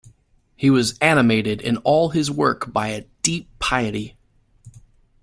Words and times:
He 0.55 0.71
was 0.71 0.97
animated 0.97 1.61
in 1.61 1.77
all 1.77 2.09
his 2.09 2.31
work 2.31 2.73
by 2.73 2.87
a 2.87 3.05
deep 3.21 3.49
piety. 3.59 4.17